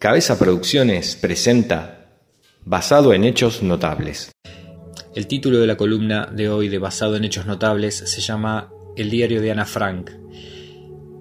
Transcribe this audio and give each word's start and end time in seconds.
Cabeza 0.00 0.38
Producciones 0.38 1.14
presenta 1.14 2.08
Basado 2.64 3.12
en 3.12 3.22
Hechos 3.22 3.62
Notables. 3.62 4.32
El 5.14 5.26
título 5.26 5.58
de 5.58 5.66
la 5.66 5.76
columna 5.76 6.24
de 6.24 6.48
hoy 6.48 6.70
de 6.70 6.78
Basado 6.78 7.16
en 7.16 7.24
Hechos 7.24 7.44
Notables 7.44 7.96
se 7.96 8.22
llama 8.22 8.72
El 8.96 9.10
diario 9.10 9.42
de 9.42 9.50
Ana 9.50 9.66
Frank. 9.66 10.12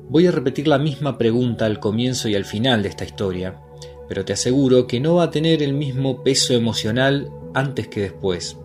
Voy 0.07 0.27
a 0.27 0.31
repetir 0.31 0.69
la 0.69 0.77
misma 0.77 1.17
pregunta 1.17 1.65
al 1.65 1.81
comienzo 1.81 2.29
y 2.29 2.35
al 2.35 2.45
final 2.45 2.81
de 2.81 2.87
esta 2.87 3.03
historia, 3.03 3.59
pero 4.07 4.23
te 4.23 4.31
aseguro 4.31 4.87
que 4.87 5.01
no 5.01 5.15
va 5.15 5.23
a 5.23 5.31
tener 5.31 5.61
el 5.61 5.73
mismo 5.73 6.23
peso 6.23 6.53
emocional 6.53 7.29
antes 7.53 7.89
que 7.89 7.99
después. 7.99 8.55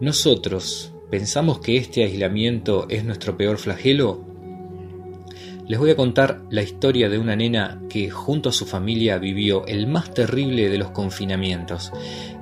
Nosotros, 0.00 0.92
¿pensamos 1.12 1.60
que 1.60 1.76
este 1.76 2.02
aislamiento 2.02 2.88
es 2.88 3.04
nuestro 3.04 3.36
peor 3.36 3.58
flagelo? 3.58 4.29
Les 5.70 5.78
voy 5.78 5.90
a 5.90 5.96
contar 5.96 6.42
la 6.50 6.62
historia 6.62 7.08
de 7.08 7.16
una 7.16 7.36
nena 7.36 7.80
que 7.88 8.10
junto 8.10 8.48
a 8.48 8.52
su 8.52 8.66
familia 8.66 9.18
vivió 9.18 9.64
el 9.66 9.86
más 9.86 10.12
terrible 10.12 10.68
de 10.68 10.78
los 10.78 10.90
confinamientos, 10.90 11.92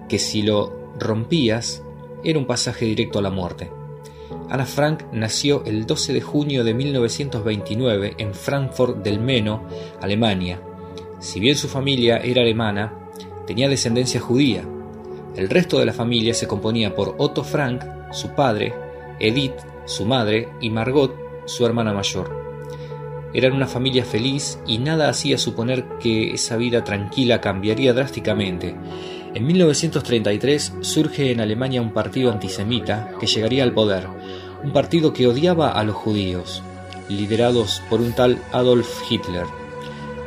que 0.08 0.18
si 0.18 0.40
lo 0.40 0.94
rompías 0.98 1.82
era 2.24 2.38
un 2.38 2.46
pasaje 2.46 2.86
directo 2.86 3.18
a 3.18 3.22
la 3.22 3.28
muerte. 3.28 3.70
Ana 4.48 4.64
Frank 4.64 5.02
nació 5.12 5.62
el 5.66 5.84
12 5.84 6.14
de 6.14 6.22
junio 6.22 6.64
de 6.64 6.72
1929 6.72 8.14
en 8.16 8.32
Frankfurt 8.32 9.04
del 9.04 9.20
Meno, 9.20 9.68
Alemania. 10.00 10.62
Si 11.20 11.38
bien 11.38 11.56
su 11.56 11.68
familia 11.68 12.16
era 12.20 12.40
alemana, 12.40 12.94
tenía 13.46 13.68
descendencia 13.68 14.20
judía. 14.20 14.64
El 15.36 15.50
resto 15.50 15.78
de 15.78 15.84
la 15.84 15.92
familia 15.92 16.32
se 16.32 16.48
componía 16.48 16.94
por 16.94 17.14
Otto 17.18 17.44
Frank, 17.44 17.84
su 18.10 18.30
padre, 18.30 18.72
Edith, 19.20 19.60
su 19.84 20.06
madre, 20.06 20.48
y 20.62 20.70
Margot, 20.70 21.14
su 21.44 21.66
hermana 21.66 21.92
mayor. 21.92 22.47
Eran 23.34 23.52
una 23.52 23.66
familia 23.66 24.04
feliz 24.04 24.58
y 24.66 24.78
nada 24.78 25.08
hacía 25.08 25.36
suponer 25.36 25.84
que 26.00 26.32
esa 26.32 26.56
vida 26.56 26.82
tranquila 26.84 27.40
cambiaría 27.40 27.92
drásticamente. 27.92 28.74
En 29.34 29.46
1933 29.46 30.74
surge 30.80 31.30
en 31.30 31.40
Alemania 31.40 31.82
un 31.82 31.92
partido 31.92 32.32
antisemita 32.32 33.10
que 33.20 33.26
llegaría 33.26 33.64
al 33.64 33.74
poder, 33.74 34.06
un 34.64 34.72
partido 34.72 35.12
que 35.12 35.26
odiaba 35.26 35.72
a 35.72 35.84
los 35.84 35.94
judíos, 35.94 36.62
liderados 37.10 37.82
por 37.90 38.00
un 38.00 38.12
tal 38.12 38.38
Adolf 38.52 38.88
Hitler. 39.10 39.44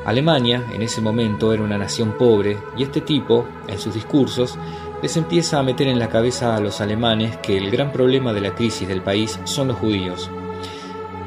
Alemania 0.05 0.63
en 0.73 0.83
ese 0.83 1.01
momento 1.01 1.53
era 1.53 1.63
una 1.63 1.77
nación 1.79 2.15
pobre 2.17 2.57
y 2.77 2.83
este 2.83 3.01
tipo, 3.01 3.47
en 3.67 3.79
sus 3.79 3.95
discursos, 3.95 4.57
les 5.01 5.17
empieza 5.17 5.57
a 5.57 5.63
meter 5.63 5.87
en 5.87 5.97
la 5.97 6.09
cabeza 6.09 6.55
a 6.55 6.59
los 6.59 6.81
alemanes 6.81 7.37
que 7.37 7.57
el 7.57 7.71
gran 7.71 7.91
problema 7.91 8.31
de 8.31 8.41
la 8.41 8.53
crisis 8.53 8.87
del 8.87 9.01
país 9.01 9.39
son 9.45 9.69
los 9.69 9.77
judíos 9.77 10.29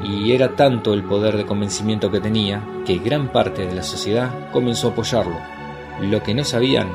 y 0.05 0.33
era 0.33 0.55
tanto 0.55 0.93
el 0.93 1.03
poder 1.03 1.35
de 1.35 1.45
convencimiento 1.45 2.11
que 2.11 2.19
tenía 2.19 2.61
que 2.85 2.99
gran 2.99 3.29
parte 3.29 3.65
de 3.65 3.73
la 3.73 3.81
sociedad 3.81 4.51
comenzó 4.51 4.89
a 4.89 4.91
apoyarlo. 4.91 5.37
Lo 5.99 6.21
que 6.21 6.35
no 6.35 6.43
sabían 6.43 6.89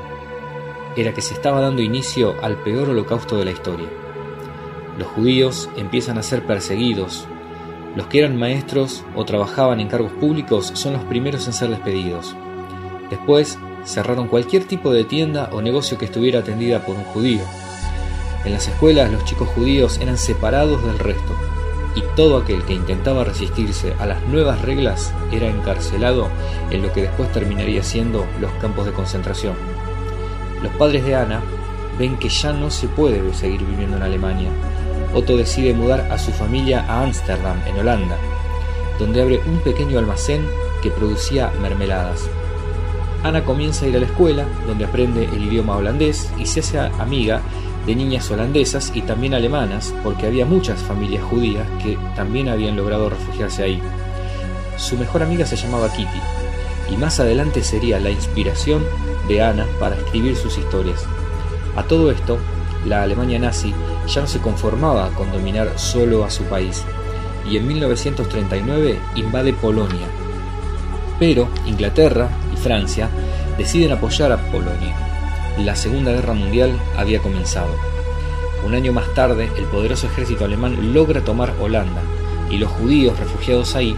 era 0.97 1.13
que 1.13 1.23
se 1.23 1.35
estaba 1.35 1.61
dando 1.61 1.83
inicio 1.83 2.37
al 2.43 2.57
peor 2.59 2.91
holocausto 2.91 3.37
de 3.37 3.45
la 3.47 3.51
historia. 3.51 3.89
Los 4.97 5.09
judíos 5.09 5.69
empiezan 5.77 6.19
a 6.19 6.23
ser 6.23 6.47
perseguidos. 6.47 7.27
Los 7.97 8.07
que 8.07 8.21
eran 8.21 8.37
maestros 8.37 9.03
o 9.17 9.25
trabajaban 9.25 9.81
en 9.81 9.89
cargos 9.89 10.13
públicos 10.13 10.71
son 10.75 10.93
los 10.93 11.03
primeros 11.05 11.47
en 11.49 11.53
ser 11.53 11.71
despedidos. 11.71 12.37
Después 13.09 13.59
cerraron 13.85 14.29
cualquier 14.29 14.65
tipo 14.65 14.93
de 14.93 15.05
tienda 15.05 15.49
o 15.53 15.63
negocio 15.63 15.99
que 15.99 16.05
estuviera 16.05 16.41
atendida 16.41 16.85
por 16.87 16.95
un 16.95 17.05
judío. 17.05 17.43
En 18.45 18.53
las 18.53 18.69
escuelas 18.69 19.11
los 19.11 19.25
chicos 19.25 19.49
judíos 19.49 19.99
eran 19.99 20.17
separados 20.17 20.85
del 20.85 20.99
resto 20.99 21.50
y 21.95 22.03
todo 22.15 22.37
aquel 22.37 22.63
que 22.65 22.75
intentaba 22.75 23.25
resistirse 23.25 23.95
a 23.99 24.07
las 24.07 24.23
nuevas 24.27 24.63
reglas 24.63 25.13
era 25.33 25.49
encarcelado 25.49 26.29
en 26.71 26.83
lo 26.83 26.93
que 26.93 27.03
después 27.03 27.33
terminaría 27.33 27.83
siendo 27.83 28.27
los 28.41 28.53
campos 28.61 28.87
de 28.87 28.93
concentración. 28.93 29.55
Los 30.63 30.73
padres 30.73 31.05
de 31.05 31.17
Ana 31.17 31.43
ven 31.99 32.17
que 32.17 32.29
ya 32.29 32.53
no 32.53 32.71
se 32.71 32.89
puede 32.89 33.35
seguir 33.35 33.65
viviendo 33.65 33.97
en 33.97 34.03
Alemania. 34.03 34.51
Otto 35.15 35.37
decide 35.37 35.75
mudar 35.75 36.01
a 36.13 36.19
su 36.19 36.31
familia 36.31 36.85
a 36.89 37.03
Ámsterdam, 37.03 37.59
en 37.67 37.79
Holanda, 37.79 38.17
donde 38.99 39.23
abre 39.23 39.41
un 39.47 39.59
pequeño 39.61 39.99
almacén 39.99 40.47
que 40.83 40.91
producía 40.91 41.51
mermeladas. 41.61 42.29
Ana 43.25 43.45
comienza 43.45 43.85
a 43.85 43.89
ir 43.89 43.97
a 43.97 44.01
la 44.01 44.07
escuela, 44.07 44.47
donde 44.67 44.85
aprende 44.85 45.25
el 45.25 45.45
idioma 45.45 45.77
holandés 45.77 46.31
y 46.39 46.47
se 46.47 46.61
hace 46.61 46.79
amiga 46.79 47.43
de 47.87 47.97
niñas 47.97 48.31
holandesas 48.31 48.93
y 48.95 49.03
también 49.03 49.35
alemanas, 49.35 49.95
porque 50.03 50.27
había 50.27 50.47
muchas 50.47 50.81
familias 50.81 51.25
judías 51.25 51.67
que 51.83 51.99
también 52.15 52.49
habían 52.49 52.77
logrado 52.77 53.09
refugiarse 53.09 53.63
ahí. 53.63 53.83
Su 54.77 54.97
mejor 54.97 55.23
amiga 55.23 55.47
se 55.47 55.57
llamaba 55.57 55.93
Kitty, 55.93 56.21
y 56.93 56.97
más 56.97 57.21
adelante 57.21 57.63
sería 57.63 58.01
la 58.01 58.11
inspiración 58.11 58.85
de 59.29 59.43
Ana 59.43 59.67
para 59.79 59.97
escribir 59.97 60.37
sus 60.37 60.59
historias. 60.59 61.05
A 61.77 61.83
todo 61.85 62.11
esto, 62.11 62.39
la 62.87 63.03
Alemania 63.03 63.39
nazi 63.39 63.75
ya 64.07 64.21
no 64.21 64.27
se 64.27 64.41
conformaba 64.41 65.11
con 65.11 65.31
dominar 65.33 65.79
solo 65.79 66.25
a 66.25 66.31
su 66.31 66.45
país, 66.45 66.85
y 67.49 67.57
en 67.57 67.67
1939 67.67 68.99
invade 69.17 69.53
Polonia. 69.53 70.07
Pero 71.19 71.49
Inglaterra 71.67 72.29
y 72.53 72.57
Francia 72.57 73.09
deciden 73.59 73.93
apoyar 73.93 74.33
a 74.33 74.39
Polonia 74.51 75.10
la 75.59 75.77
Segunda 75.77 76.13
Guerra 76.13 76.35
Mundial 76.35 76.79
había 76.97 77.21
comenzado. 77.21 77.75
Un 78.65 78.75
año 78.75 78.93
más 78.93 79.13
tarde, 79.15 79.51
el 79.57 79.65
poderoso 79.65 80.07
ejército 80.07 80.45
alemán 80.45 80.93
logra 80.93 81.23
tomar 81.23 81.55
Holanda, 81.61 82.03
y 82.51 82.59
los 82.59 82.71
judíos 82.71 83.19
refugiados 83.19 83.75
ahí 83.77 83.97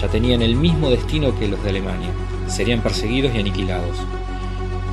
ya 0.00 0.08
tenían 0.08 0.42
el 0.42 0.56
mismo 0.56 0.90
destino 0.90 1.38
que 1.38 1.48
los 1.48 1.62
de 1.62 1.70
Alemania, 1.70 2.10
serían 2.46 2.80
perseguidos 2.80 3.34
y 3.34 3.38
aniquilados. 3.38 3.96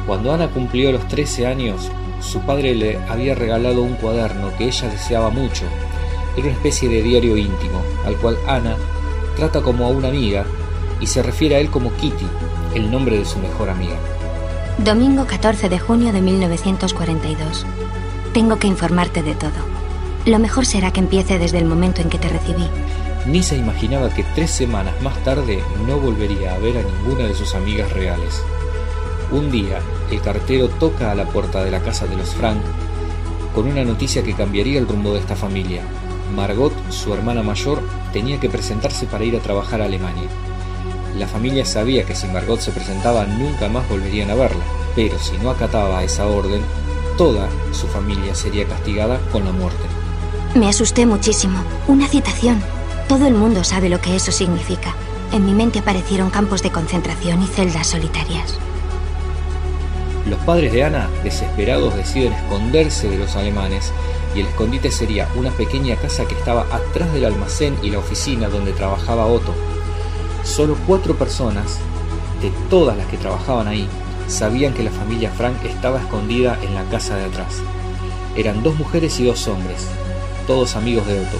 Cuando 0.07 0.33
Ana 0.33 0.47
cumplió 0.47 0.91
los 0.91 1.07
13 1.07 1.47
años, 1.47 1.89
su 2.21 2.39
padre 2.41 2.75
le 2.75 2.97
había 3.09 3.35
regalado 3.35 3.81
un 3.81 3.95
cuaderno 3.95 4.55
que 4.57 4.65
ella 4.65 4.89
deseaba 4.89 5.29
mucho. 5.29 5.65
Era 6.37 6.47
una 6.47 6.55
especie 6.55 6.89
de 6.89 7.01
diario 7.01 7.37
íntimo, 7.37 7.81
al 8.05 8.15
cual 8.17 8.37
Ana 8.47 8.75
trata 9.35 9.61
como 9.61 9.85
a 9.85 9.89
una 9.89 10.07
amiga 10.07 10.45
y 10.99 11.07
se 11.07 11.21
refiere 11.21 11.55
a 11.55 11.59
él 11.59 11.69
como 11.69 11.93
Kitty, 11.97 12.25
el 12.75 12.89
nombre 12.89 13.17
de 13.17 13.25
su 13.25 13.39
mejor 13.39 13.69
amiga. 13.69 13.97
Domingo 14.79 15.27
14 15.27 15.69
de 15.69 15.77
junio 15.79 16.11
de 16.11 16.19
1942. 16.19 17.65
Tengo 18.33 18.57
que 18.57 18.67
informarte 18.67 19.21
de 19.21 19.35
todo. 19.35 19.51
Lo 20.25 20.39
mejor 20.39 20.65
será 20.65 20.91
que 20.91 20.99
empiece 20.99 21.37
desde 21.37 21.59
el 21.59 21.65
momento 21.65 22.01
en 22.01 22.09
que 22.09 22.17
te 22.17 22.27
recibí. 22.27 22.67
Ni 23.27 23.43
se 23.43 23.55
imaginaba 23.55 24.09
que 24.09 24.23
tres 24.35 24.49
semanas 24.49 24.99
más 25.01 25.15
tarde 25.23 25.63
no 25.87 25.99
volvería 25.99 26.55
a 26.55 26.57
ver 26.57 26.79
a 26.79 26.81
ninguna 26.81 27.27
de 27.27 27.35
sus 27.35 27.53
amigas 27.53 27.93
reales. 27.93 28.43
Un 29.31 29.51
día, 29.51 29.79
el 30.11 30.21
cartero 30.21 30.67
toca 30.67 31.11
a 31.11 31.15
la 31.15 31.25
puerta 31.25 31.63
de 31.63 31.71
la 31.71 31.79
casa 31.79 32.07
de 32.07 32.17
los 32.17 32.33
Frank 32.33 32.59
con 33.53 33.67
una 33.67 33.85
noticia 33.85 34.23
que 34.23 34.33
cambiaría 34.33 34.79
el 34.79 34.87
rumbo 34.87 35.13
de 35.13 35.19
esta 35.19 35.35
familia. 35.35 35.83
Margot, 36.35 36.73
su 36.89 37.13
hermana 37.13 37.43
mayor, 37.43 37.79
tenía 38.11 38.39
que 38.39 38.49
presentarse 38.49 39.05
para 39.05 39.23
ir 39.23 39.35
a 39.35 39.39
trabajar 39.39 39.81
a 39.81 39.85
Alemania. 39.85 40.27
La 41.17 41.27
familia 41.27 41.63
sabía 41.65 42.05
que 42.05 42.15
si 42.15 42.27
Margot 42.27 42.59
se 42.59 42.71
presentaba 42.71 43.25
nunca 43.25 43.69
más 43.69 43.87
volverían 43.87 44.31
a 44.31 44.35
verla, 44.35 44.63
pero 44.95 45.19
si 45.19 45.37
no 45.37 45.51
acataba 45.51 46.03
esa 46.03 46.25
orden, 46.25 46.61
toda 47.17 47.47
su 47.71 47.87
familia 47.87 48.33
sería 48.33 48.67
castigada 48.67 49.19
con 49.31 49.45
la 49.45 49.51
muerte. 49.51 49.83
Me 50.55 50.67
asusté 50.67 51.05
muchísimo. 51.05 51.59
Una 51.87 52.07
citación. 52.07 52.61
Todo 53.07 53.27
el 53.27 53.33
mundo 53.35 53.63
sabe 53.63 53.89
lo 53.89 54.01
que 54.01 54.15
eso 54.15 54.31
significa. 54.31 54.95
En 55.31 55.45
mi 55.45 55.53
mente 55.53 55.79
aparecieron 55.79 56.29
campos 56.29 56.63
de 56.63 56.71
concentración 56.71 57.43
y 57.43 57.47
celdas 57.47 57.87
solitarias. 57.87 58.57
Los 60.27 60.39
padres 60.39 60.71
de 60.71 60.83
Ana, 60.83 61.09
desesperados, 61.23 61.95
deciden 61.95 62.33
esconderse 62.33 63.09
de 63.09 63.17
los 63.17 63.35
alemanes 63.35 63.91
y 64.35 64.39
el 64.39 64.47
escondite 64.47 64.89
sería 64.89 65.27
una 65.35 65.51
pequeña 65.51 65.95
casa 65.95 66.25
que 66.25 66.35
estaba 66.35 66.61
atrás 66.71 67.11
del 67.13 67.25
almacén 67.25 67.75
y 67.83 67.89
la 67.89 67.99
oficina 67.99 68.47
donde 68.47 68.71
trabajaba 68.71 69.25
Otto, 69.25 69.53
Solo 70.55 70.77
cuatro 70.85 71.15
personas, 71.15 71.79
de 72.39 72.51
todas 72.69 72.95
las 72.95 73.07
que 73.07 73.17
trabajaban 73.17 73.67
ahí, 73.67 73.87
sabían 74.27 74.75
que 74.75 74.83
la 74.83 74.91
familia 74.91 75.31
Frank 75.31 75.55
estaba 75.65 75.99
escondida 75.99 76.59
en 76.61 76.75
la 76.75 76.83
casa 76.91 77.15
de 77.17 77.25
atrás. 77.25 77.63
Eran 78.35 78.61
dos 78.61 78.75
mujeres 78.75 79.19
y 79.19 79.23
dos 79.23 79.47
hombres, 79.47 79.87
todos 80.45 80.75
amigos 80.75 81.07
de 81.07 81.19
Otto, 81.21 81.39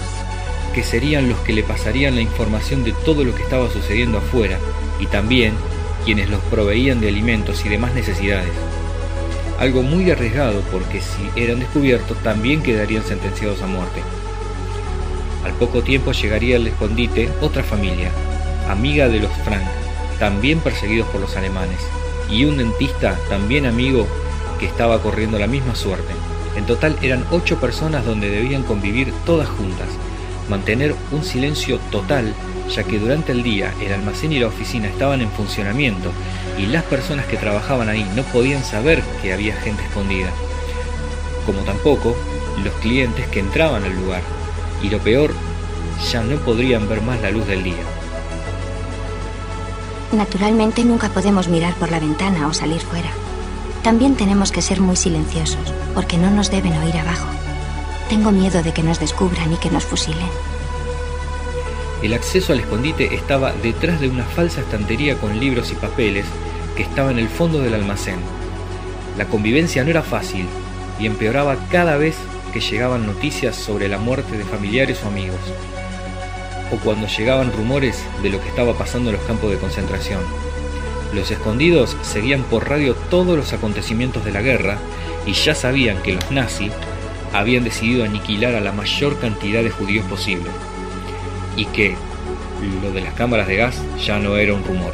que 0.74 0.82
serían 0.82 1.28
los 1.28 1.38
que 1.38 1.52
le 1.52 1.62
pasarían 1.62 2.16
la 2.16 2.22
información 2.22 2.82
de 2.82 2.90
todo 2.90 3.22
lo 3.22 3.32
que 3.36 3.44
estaba 3.44 3.70
sucediendo 3.70 4.18
afuera 4.18 4.58
y 4.98 5.06
también 5.06 5.54
quienes 6.04 6.28
los 6.28 6.40
proveían 6.50 7.00
de 7.00 7.06
alimentos 7.06 7.64
y 7.64 7.68
demás 7.68 7.94
necesidades. 7.94 8.50
Algo 9.60 9.84
muy 9.84 10.10
arriesgado 10.10 10.60
porque 10.72 11.00
si 11.00 11.40
eran 11.40 11.60
descubiertos 11.60 12.20
también 12.24 12.64
quedarían 12.64 13.04
sentenciados 13.04 13.62
a 13.62 13.68
muerte. 13.68 14.02
Al 15.44 15.52
poco 15.52 15.82
tiempo 15.84 16.10
llegaría 16.10 16.56
al 16.56 16.66
escondite 16.66 17.30
otra 17.40 17.62
familia, 17.62 18.10
amiga 18.68 19.08
de 19.08 19.20
los 19.20 19.32
Frank, 19.44 19.64
también 20.18 20.60
perseguidos 20.60 21.08
por 21.08 21.20
los 21.20 21.36
alemanes, 21.36 21.80
y 22.30 22.44
un 22.44 22.56
dentista 22.56 23.18
también 23.28 23.66
amigo 23.66 24.06
que 24.58 24.66
estaba 24.66 25.02
corriendo 25.02 25.38
la 25.38 25.46
misma 25.46 25.74
suerte. 25.74 26.12
En 26.56 26.66
total 26.66 26.96
eran 27.02 27.24
ocho 27.30 27.58
personas 27.58 28.04
donde 28.04 28.30
debían 28.30 28.62
convivir 28.62 29.12
todas 29.26 29.48
juntas, 29.48 29.88
mantener 30.48 30.94
un 31.10 31.24
silencio 31.24 31.78
total, 31.90 32.32
ya 32.74 32.84
que 32.84 32.98
durante 32.98 33.32
el 33.32 33.42
día 33.42 33.74
el 33.80 33.92
almacén 33.92 34.32
y 34.32 34.38
la 34.38 34.46
oficina 34.46 34.88
estaban 34.88 35.20
en 35.20 35.30
funcionamiento 35.30 36.10
y 36.58 36.66
las 36.66 36.84
personas 36.84 37.26
que 37.26 37.36
trabajaban 37.36 37.88
ahí 37.88 38.08
no 38.14 38.22
podían 38.22 38.64
saber 38.64 39.02
que 39.20 39.32
había 39.32 39.56
gente 39.56 39.82
escondida, 39.82 40.30
como 41.44 41.60
tampoco 41.60 42.16
los 42.62 42.72
clientes 42.74 43.26
que 43.28 43.40
entraban 43.40 43.84
al 43.84 43.94
lugar, 43.96 44.22
y 44.82 44.88
lo 44.88 44.98
peor, 44.98 45.32
ya 46.10 46.22
no 46.22 46.36
podrían 46.36 46.88
ver 46.88 47.02
más 47.02 47.20
la 47.20 47.30
luz 47.30 47.46
del 47.46 47.64
día. 47.64 47.93
Naturalmente 50.12 50.84
nunca 50.84 51.08
podemos 51.08 51.48
mirar 51.48 51.74
por 51.74 51.90
la 51.90 52.00
ventana 52.00 52.46
o 52.46 52.54
salir 52.54 52.80
fuera. 52.80 53.10
También 53.82 54.14
tenemos 54.14 54.52
que 54.52 54.62
ser 54.62 54.80
muy 54.80 54.96
silenciosos, 54.96 55.72
porque 55.94 56.16
no 56.16 56.30
nos 56.30 56.50
deben 56.50 56.76
oír 56.78 56.96
abajo. 56.96 57.28
Tengo 58.08 58.30
miedo 58.30 58.62
de 58.62 58.72
que 58.72 58.82
nos 58.82 59.00
descubran 59.00 59.52
y 59.52 59.56
que 59.56 59.70
nos 59.70 59.84
fusilen. 59.84 60.28
El 62.02 62.12
acceso 62.12 62.52
al 62.52 62.60
escondite 62.60 63.14
estaba 63.14 63.52
detrás 63.52 64.00
de 64.00 64.08
una 64.08 64.24
falsa 64.24 64.60
estantería 64.60 65.16
con 65.16 65.40
libros 65.40 65.72
y 65.72 65.74
papeles 65.74 66.26
que 66.76 66.82
estaba 66.82 67.10
en 67.10 67.18
el 67.18 67.28
fondo 67.28 67.60
del 67.60 67.74
almacén. 67.74 68.18
La 69.16 69.26
convivencia 69.26 69.84
no 69.84 69.90
era 69.90 70.02
fácil 70.02 70.46
y 70.98 71.06
empeoraba 71.06 71.56
cada 71.70 71.96
vez 71.96 72.16
que 72.52 72.60
llegaban 72.60 73.06
noticias 73.06 73.56
sobre 73.56 73.88
la 73.88 73.98
muerte 73.98 74.36
de 74.36 74.44
familiares 74.44 75.00
o 75.04 75.08
amigos, 75.08 75.40
o 76.70 76.76
cuando 76.76 77.06
llegaban 77.06 77.52
rumores 77.52 78.02
de 78.22 78.30
lo 78.30 78.40
que 78.40 78.48
estaba 78.48 78.74
pasando 78.74 79.10
en 79.10 79.16
los 79.16 79.24
campos 79.24 79.50
de 79.50 79.58
concentración. 79.58 80.20
Los 81.12 81.30
escondidos 81.30 81.96
seguían 82.02 82.42
por 82.42 82.68
radio 82.68 82.94
todos 82.94 83.36
los 83.36 83.52
acontecimientos 83.52 84.24
de 84.24 84.32
la 84.32 84.42
guerra 84.42 84.78
y 85.26 85.32
ya 85.32 85.54
sabían 85.54 86.02
que 86.02 86.14
los 86.14 86.30
nazis 86.30 86.72
habían 87.32 87.64
decidido 87.64 88.04
aniquilar 88.04 88.54
a 88.54 88.60
la 88.60 88.72
mayor 88.72 89.18
cantidad 89.18 89.62
de 89.62 89.70
judíos 89.70 90.06
posible 90.06 90.50
y 91.56 91.66
que 91.66 91.96
lo 92.82 92.92
de 92.92 93.00
las 93.00 93.14
cámaras 93.14 93.46
de 93.46 93.56
gas 93.56 93.80
ya 94.04 94.18
no 94.18 94.36
era 94.36 94.54
un 94.54 94.64
rumor. 94.64 94.92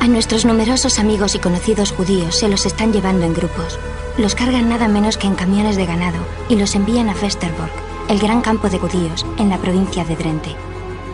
A 0.00 0.08
nuestros 0.08 0.44
numerosos 0.44 0.98
amigos 0.98 1.34
y 1.34 1.38
conocidos 1.38 1.92
judíos 1.92 2.36
se 2.36 2.48
los 2.48 2.66
están 2.66 2.92
llevando 2.92 3.24
en 3.24 3.34
grupos. 3.34 3.78
Los 4.18 4.34
cargan 4.34 4.68
nada 4.68 4.88
menos 4.88 5.16
que 5.16 5.26
en 5.26 5.36
camiones 5.36 5.76
de 5.76 5.86
ganado 5.86 6.18
y 6.48 6.56
los 6.56 6.74
envían 6.74 7.08
a 7.08 7.14
Festerborg, 7.14 7.70
el 8.12 8.18
gran 8.18 8.42
campo 8.42 8.68
de 8.68 8.78
judíos, 8.78 9.24
en 9.38 9.48
la 9.48 9.56
provincia 9.56 10.04
de 10.04 10.16
Drente. 10.16 10.54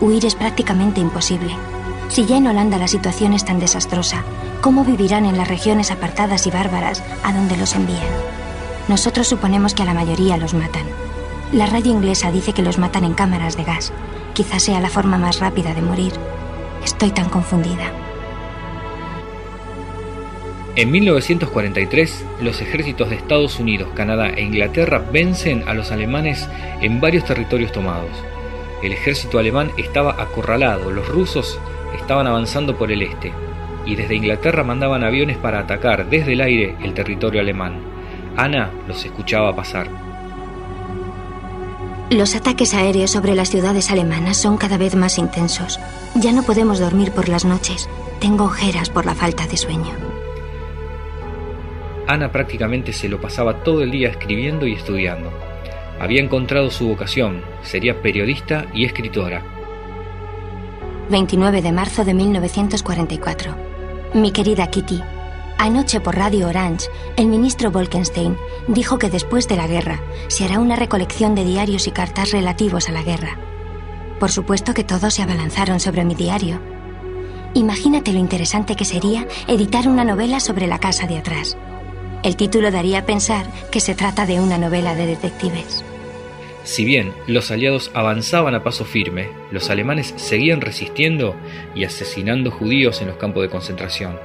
Huir 0.01 0.25
es 0.25 0.35
prácticamente 0.35 0.99
imposible. 0.99 1.55
Si 2.09 2.25
ya 2.25 2.35
en 2.35 2.47
Holanda 2.47 2.77
la 2.77 2.89
situación 2.89 3.31
es 3.31 3.45
tan 3.45 3.57
desastrosa, 3.57 4.25
¿cómo 4.59 4.83
vivirán 4.83 5.25
en 5.25 5.37
las 5.37 5.47
regiones 5.47 5.91
apartadas 5.91 6.45
y 6.45 6.51
bárbaras 6.51 7.01
a 7.23 7.31
donde 7.31 7.55
los 7.55 7.73
envían? 7.73 8.03
Nosotros 8.89 9.29
suponemos 9.29 9.73
que 9.73 9.83
a 9.83 9.85
la 9.85 9.93
mayoría 9.93 10.35
los 10.35 10.53
matan. 10.53 10.83
La 11.53 11.67
radio 11.67 11.93
inglesa 11.93 12.31
dice 12.31 12.51
que 12.51 12.63
los 12.63 12.77
matan 12.77 13.05
en 13.05 13.13
cámaras 13.13 13.55
de 13.55 13.63
gas. 13.63 13.93
Quizás 14.33 14.63
sea 14.63 14.81
la 14.81 14.89
forma 14.89 15.17
más 15.17 15.39
rápida 15.39 15.73
de 15.73 15.81
morir. 15.81 16.11
Estoy 16.83 17.11
tan 17.11 17.29
confundida. 17.29 17.93
En 20.79 20.91
1943, 20.91 22.25
los 22.39 22.61
ejércitos 22.61 23.09
de 23.09 23.17
Estados 23.17 23.59
Unidos, 23.59 23.89
Canadá 23.95 24.29
e 24.29 24.43
Inglaterra 24.43 25.03
vencen 25.11 25.67
a 25.67 25.73
los 25.73 25.91
alemanes 25.91 26.47
en 26.79 27.01
varios 27.01 27.25
territorios 27.25 27.73
tomados. 27.73 28.11
El 28.81 28.93
ejército 28.93 29.39
alemán 29.39 29.71
estaba 29.75 30.11
acorralado, 30.23 30.89
los 30.89 31.05
rusos 31.09 31.59
estaban 31.99 32.27
avanzando 32.27 32.77
por 32.77 32.93
el 32.93 33.01
este, 33.01 33.33
y 33.85 33.97
desde 33.97 34.15
Inglaterra 34.15 34.63
mandaban 34.63 35.03
aviones 35.03 35.35
para 35.35 35.59
atacar 35.59 36.09
desde 36.09 36.31
el 36.31 36.39
aire 36.39 36.77
el 36.81 36.93
territorio 36.93 37.41
alemán. 37.41 37.81
Ana 38.37 38.71
los 38.87 39.03
escuchaba 39.03 39.53
pasar. 39.53 39.89
Los 42.09 42.35
ataques 42.35 42.73
aéreos 42.73 43.11
sobre 43.11 43.35
las 43.35 43.49
ciudades 43.49 43.91
alemanas 43.91 44.37
son 44.37 44.55
cada 44.55 44.77
vez 44.77 44.95
más 44.95 45.17
intensos. 45.17 45.77
Ya 46.15 46.31
no 46.31 46.43
podemos 46.43 46.79
dormir 46.79 47.11
por 47.11 47.27
las 47.27 47.43
noches. 47.43 47.89
Tengo 48.21 48.45
ojeras 48.45 48.89
por 48.89 49.05
la 49.05 49.13
falta 49.13 49.45
de 49.45 49.57
sueño. 49.57 50.08
Ana 52.09 52.31
prácticamente 52.31 52.91
se 52.91 53.07
lo 53.07 53.21
pasaba 53.21 53.63
todo 53.63 53.83
el 53.83 53.91
día 53.91 54.09
escribiendo 54.09 54.65
y 54.65 54.73
estudiando. 54.73 55.31
Había 55.99 56.23
encontrado 56.23 56.71
su 56.71 56.87
vocación, 56.87 57.43
sería 57.61 58.01
periodista 58.01 58.65
y 58.73 58.85
escritora. 58.85 59.43
29 61.11 61.61
de 61.61 61.71
marzo 61.71 62.03
de 62.03 62.15
1944. 62.15 63.55
Mi 64.15 64.31
querida 64.31 64.65
Kitty, 64.71 64.99
anoche 65.59 65.99
por 65.99 66.15
Radio 66.15 66.47
Orange, 66.47 66.87
el 67.15 67.27
ministro 67.27 67.69
Wolkenstein 67.69 68.35
dijo 68.67 68.97
que 68.97 69.11
después 69.11 69.47
de 69.47 69.57
la 69.57 69.67
guerra 69.67 70.01
se 70.29 70.45
hará 70.45 70.57
una 70.59 70.75
recolección 70.75 71.35
de 71.35 71.45
diarios 71.45 71.85
y 71.85 71.91
cartas 71.91 72.31
relativos 72.31 72.89
a 72.89 72.91
la 72.91 73.03
guerra. 73.03 73.37
Por 74.19 74.31
supuesto 74.31 74.73
que 74.73 74.83
todos 74.83 75.13
se 75.13 75.21
abalanzaron 75.21 75.79
sobre 75.79 76.05
mi 76.05 76.15
diario. 76.15 76.59
Imagínate 77.53 78.13
lo 78.13 78.17
interesante 78.17 78.75
que 78.75 78.85
sería 78.85 79.27
editar 79.47 79.87
una 79.87 80.03
novela 80.03 80.39
sobre 80.39 80.65
la 80.65 80.79
casa 80.79 81.05
de 81.05 81.19
atrás. 81.19 81.55
El 82.21 82.35
título 82.35 82.69
daría 82.69 82.99
a 82.99 83.05
pensar 83.05 83.45
que 83.71 83.79
se 83.79 83.95
trata 83.95 84.25
de 84.25 84.41
una 84.41 84.57
novela 84.57 84.93
de 84.93 85.05
detectives. 85.05 85.85
Si 86.63 86.83
bien 86.83 87.13
los 87.27 87.49
aliados 87.49 87.91
avanzaban 87.93 88.55
a 88.55 88.63
paso 88.63 88.83
firme, 88.83 89.29
los 89.51 89.69
alemanes 89.69 90.13
seguían 90.17 90.59
resistiendo 90.59 91.33
y 91.75 91.85
asesinando 91.85 92.51
judíos 92.51 93.01
en 93.01 93.07
los 93.07 93.15
campos 93.15 93.43
de 93.43 93.49
concentración. 93.49 94.19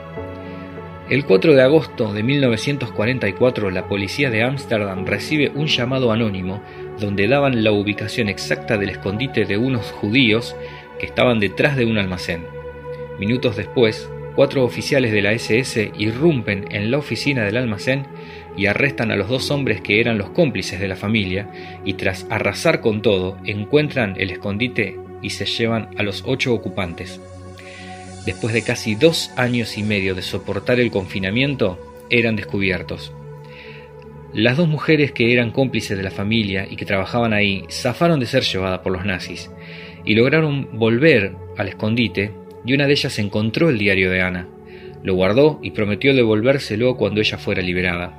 El 1.09 1.25
4 1.25 1.55
de 1.55 1.63
agosto 1.63 2.13
de 2.13 2.25
1944 2.25 3.71
la 3.71 3.87
policía 3.87 4.29
de 4.31 4.43
Ámsterdam 4.43 5.07
recibe 5.07 5.53
un 5.55 5.69
llamado 5.69 6.11
anónimo 6.11 6.63
donde 6.99 7.29
daban 7.29 7.63
la 7.63 7.71
ubicación 7.71 8.29
exacta 8.29 8.77
del 8.77 8.91
escondite 8.91 9.45
de 9.45 9.57
unos 9.57 9.93
judíos 9.93 10.57
que 10.99 11.07
estaban 11.07 11.39
detrás 11.39 11.77
de 11.77 11.85
un 11.85 11.99
almacén. 11.99 12.45
Minutos 13.21 13.55
después, 13.55 14.09
cuatro 14.35 14.65
oficiales 14.65 15.13
de 15.13 15.23
la 15.23 15.33
SS 15.33 15.93
irrumpen 15.99 16.67
en 16.71 16.91
la 16.91 16.99
oficina 16.99 17.45
del 17.45 17.57
almacén 17.57 18.07
y 18.57 18.67
arrestan 18.67 19.11
a 19.11 19.17
los 19.17 19.29
dos 19.29 19.51
hombres 19.51 19.81
que 19.81 20.01
eran 20.01 20.19
los 20.19 20.31
cómplices 20.31 20.81
de 20.81 20.89
la 20.89 20.97
familia 20.97 21.49
y 21.85 21.95
tras 21.95 22.27
arrasar 22.31 22.81
con 22.81 23.03
todo 23.03 23.37
encuentran 23.45 24.15
el 24.19 24.31
escondite 24.31 24.99
y 25.23 25.31
se 25.31 25.47
llevan 25.47 25.89
a 25.97 26.03
los 26.03 26.25
ocho 26.27 26.53
ocupantes. 26.53 27.21
Después 28.27 28.55
de 28.55 28.63
casi 28.63 28.95
dos 28.95 29.31
años 29.37 29.77
y 29.77 29.83
medio 29.83 30.15
de 30.15 30.23
soportar 30.23 30.81
el 30.81 30.91
confinamiento, 30.91 31.79
eran 32.11 32.37
descubiertos. 32.37 33.13
Las 34.33 34.57
dos 34.57 34.67
mujeres 34.67 35.13
que 35.13 35.33
eran 35.33 35.53
cómplices 35.53 35.97
de 35.97 36.03
la 36.03 36.11
familia 36.11 36.67
y 36.69 36.77
que 36.77 36.85
trabajaban 36.85 37.33
ahí 37.33 37.65
zafaron 37.71 38.19
de 38.19 38.27
ser 38.27 38.43
llevadas 38.43 38.81
por 38.81 38.93
los 38.93 39.05
nazis 39.05 39.51
y 40.05 40.15
lograron 40.15 40.77
volver 40.79 41.37
al 41.57 41.69
escondite 41.69 42.33
y 42.65 42.75
una 42.75 42.87
de 42.87 42.93
ellas 42.93 43.19
encontró 43.19 43.69
el 43.69 43.79
diario 43.79 44.11
de 44.11 44.23
Ana. 44.23 44.49
Lo 45.03 45.15
guardó 45.15 45.61
y 45.63 45.73
prometió 45.73 46.15
devolvérselo 46.15 46.97
cuando 46.97 47.21
ella 47.21 47.39
fuera 47.39 47.63
liberada. 47.63 48.19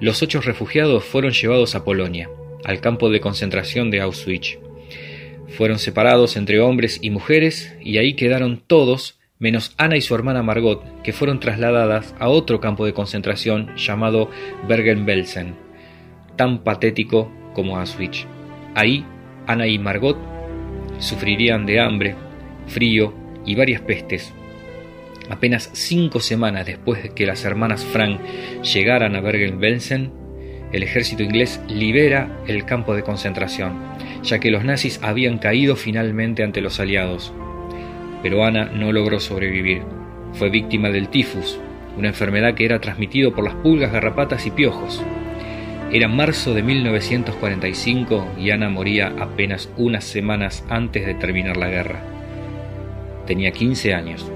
Los 0.00 0.22
ocho 0.22 0.40
refugiados 0.40 1.04
fueron 1.04 1.32
llevados 1.32 1.74
a 1.74 1.84
Polonia, 1.84 2.30
al 2.64 2.80
campo 2.80 3.10
de 3.10 3.20
concentración 3.20 3.90
de 3.90 4.00
Auschwitz. 4.00 4.58
Fueron 5.48 5.78
separados 5.78 6.36
entre 6.36 6.60
hombres 6.60 6.98
y 7.02 7.10
mujeres 7.10 7.76
y 7.82 7.98
ahí 7.98 8.14
quedaron 8.14 8.62
todos 8.66 9.18
menos 9.38 9.74
Ana 9.76 9.96
y 9.96 10.00
su 10.00 10.14
hermana 10.14 10.42
Margot, 10.42 10.82
que 11.02 11.12
fueron 11.12 11.40
trasladadas 11.40 12.14
a 12.18 12.28
otro 12.28 12.60
campo 12.60 12.86
de 12.86 12.94
concentración 12.94 13.74
llamado 13.76 14.30
Bergen-Belsen, 14.68 15.56
tan 16.36 16.62
patético 16.62 17.30
como 17.52 17.76
Auschwitz. 17.76 18.24
Ahí, 18.74 19.04
Ana 19.46 19.66
y 19.66 19.78
Margot 19.78 20.16
sufrirían 20.98 21.66
de 21.66 21.80
hambre, 21.80 22.14
frío 22.68 23.21
y 23.44 23.54
varias 23.54 23.80
pestes. 23.80 24.32
Apenas 25.30 25.70
cinco 25.72 26.20
semanas 26.20 26.66
después 26.66 27.02
de 27.02 27.10
que 27.10 27.26
las 27.26 27.44
hermanas 27.44 27.84
Frank 27.84 28.20
llegaran 28.62 29.16
a 29.16 29.20
Bergen-Belsen, 29.20 30.12
el 30.72 30.82
ejército 30.82 31.22
inglés 31.22 31.60
libera 31.68 32.40
el 32.46 32.64
campo 32.64 32.94
de 32.94 33.02
concentración, 33.02 33.78
ya 34.22 34.38
que 34.40 34.50
los 34.50 34.64
nazis 34.64 35.00
habían 35.02 35.38
caído 35.38 35.76
finalmente 35.76 36.42
ante 36.42 36.60
los 36.60 36.80
aliados. 36.80 37.32
Pero 38.22 38.44
Ana 38.44 38.66
no 38.66 38.92
logró 38.92 39.20
sobrevivir. 39.20 39.82
Fue 40.32 40.48
víctima 40.48 40.88
del 40.88 41.08
tifus, 41.08 41.60
una 41.96 42.08
enfermedad 42.08 42.54
que 42.54 42.64
era 42.64 42.80
transmitido 42.80 43.34
por 43.34 43.44
las 43.44 43.54
pulgas, 43.56 43.92
garrapatas 43.92 44.46
y 44.46 44.50
piojos. 44.50 45.02
Era 45.92 46.08
marzo 46.08 46.54
de 46.54 46.62
1945 46.62 48.26
y 48.38 48.50
Ana 48.50 48.70
moría 48.70 49.12
apenas 49.18 49.70
unas 49.76 50.04
semanas 50.04 50.64
antes 50.70 51.04
de 51.04 51.14
terminar 51.14 51.58
la 51.58 51.68
guerra. 51.68 52.21
Tenía 53.26 53.52
15 53.52 53.94
años. 53.94 54.30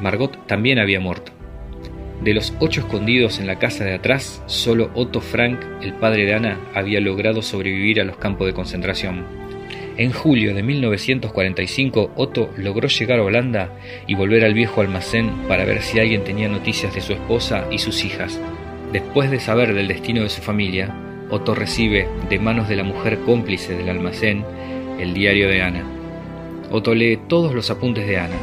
Margot 0.00 0.46
también 0.46 0.78
había 0.78 1.00
muerto. 1.00 1.32
De 2.22 2.32
los 2.32 2.54
ocho 2.60 2.80
escondidos 2.80 3.38
en 3.38 3.46
la 3.46 3.58
casa 3.58 3.84
de 3.84 3.94
atrás, 3.94 4.42
solo 4.46 4.90
Otto 4.94 5.20
Frank, 5.20 5.60
el 5.82 5.94
padre 5.94 6.24
de 6.24 6.34
Ana, 6.34 6.58
había 6.74 7.00
logrado 7.00 7.42
sobrevivir 7.42 8.00
a 8.00 8.04
los 8.04 8.16
campos 8.16 8.46
de 8.46 8.54
concentración. 8.54 9.24
En 9.96 10.10
julio 10.10 10.54
de 10.54 10.62
1945, 10.62 12.12
Otto 12.16 12.50
logró 12.56 12.88
llegar 12.88 13.18
a 13.18 13.22
Holanda 13.22 13.70
y 14.06 14.14
volver 14.14 14.44
al 14.44 14.54
viejo 14.54 14.80
almacén 14.80 15.30
para 15.48 15.64
ver 15.64 15.82
si 15.82 16.00
alguien 16.00 16.24
tenía 16.24 16.48
noticias 16.48 16.94
de 16.94 17.00
su 17.00 17.12
esposa 17.12 17.66
y 17.70 17.78
sus 17.78 18.04
hijas. 18.04 18.40
Después 18.92 19.30
de 19.30 19.38
saber 19.38 19.74
del 19.74 19.88
destino 19.88 20.22
de 20.22 20.30
su 20.30 20.40
familia, 20.40 20.94
Otto 21.30 21.54
recibe 21.54 22.08
de 22.28 22.38
manos 22.38 22.68
de 22.68 22.76
la 22.76 22.84
mujer 22.84 23.18
cómplice 23.20 23.76
del 23.76 23.88
almacén 23.88 24.44
el 24.98 25.14
diario 25.14 25.48
de 25.48 25.62
Ana. 25.62 25.84
Otto 26.76 26.92
lee 26.92 27.20
todos 27.28 27.54
los 27.54 27.70
apuntes 27.70 28.04
de 28.04 28.18
Ana 28.18 28.34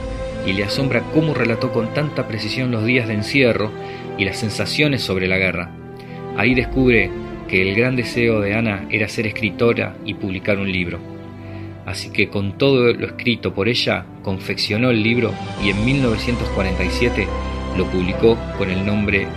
y 0.48 0.54
le 0.54 0.64
asombra 0.64 1.04
cómo 1.14 1.34
relató 1.34 1.74
con 1.74 1.94
tanta 1.94 2.30
precisión 2.30 2.72
los 2.72 2.86
días 2.86 3.10
de 3.10 3.16
encierro 3.16 3.70
y 4.18 4.24
las 4.24 4.38
sensaciones 4.38 5.02
sobre 5.02 5.28
la 5.28 5.38
guerra. 5.38 5.70
Ahí 6.38 6.56
descubre 6.56 7.12
que 7.50 7.62
el 7.62 7.76
gran 7.76 7.98
deseo 7.98 8.40
de 8.40 8.54
Ana 8.56 8.88
era 8.90 9.10
ser 9.10 9.28
escritora 9.28 9.98
y 10.06 10.14
publicar 10.14 10.60
un 10.60 10.72
libro. 10.72 11.00
Así 11.86 12.10
que 12.10 12.30
con 12.30 12.58
todo 12.58 12.94
lo 12.94 13.06
escrito 13.06 13.54
por 13.54 13.68
ella, 13.68 14.06
confeccionó 14.24 14.92
el 14.92 15.04
libro 15.04 15.34
y 15.62 15.72
en 15.72 15.84
1947 15.84 17.28
lo 17.76 17.86
publicó 17.88 18.38
con 18.58 18.70
el 18.70 18.86
nombre 18.86 19.28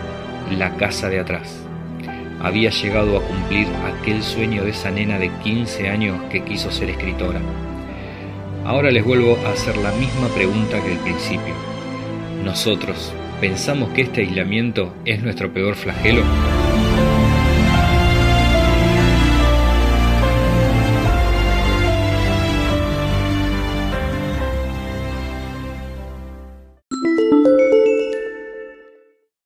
La 0.56 0.76
Casa 0.76 1.08
de 1.08 1.18
Atrás. 1.18 1.60
Había 2.40 2.70
llegado 2.70 3.16
a 3.16 3.22
cumplir 3.22 3.66
aquel 3.86 4.22
sueño 4.22 4.62
de 4.62 4.70
esa 4.70 4.92
nena 4.92 5.18
de 5.18 5.32
15 5.42 5.88
años 5.88 6.22
que 6.30 6.44
quiso 6.44 6.70
ser 6.70 6.90
escritora. 6.90 7.40
Ahora 8.64 8.90
les 8.90 9.04
vuelvo 9.04 9.36
a 9.44 9.50
hacer 9.52 9.76
la 9.76 9.92
misma 9.92 10.28
pregunta 10.28 10.82
que 10.82 10.92
al 10.92 10.98
principio. 11.00 11.54
¿Nosotros 12.42 13.12
pensamos 13.38 13.90
que 13.90 14.02
este 14.02 14.22
aislamiento 14.22 14.94
es 15.04 15.22
nuestro 15.22 15.52
peor 15.52 15.74
flagelo? 15.74 16.22